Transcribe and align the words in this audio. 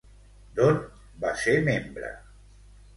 D'on 0.59 0.79
va 1.27 1.35
ser 1.45 1.57
membre? 1.71 2.13